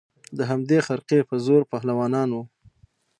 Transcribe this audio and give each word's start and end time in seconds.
د 0.37 0.39
همدې 0.49 0.77
خرقې 0.87 1.19
په 1.29 1.35
زور 1.45 1.61
پهلوانان 1.71 2.29
وه 2.31 2.43